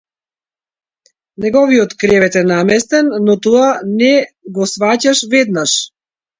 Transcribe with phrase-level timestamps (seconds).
[1.45, 3.69] Неговиот кревет е наместен, но тоа
[4.01, 4.13] не
[4.59, 5.81] го сфаќаш веднаш.